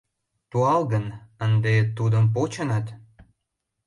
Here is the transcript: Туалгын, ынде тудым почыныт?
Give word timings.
Туалгын, 0.51 1.05
ынде 1.45 1.75
тудым 1.97 2.25
почыныт? 2.33 2.85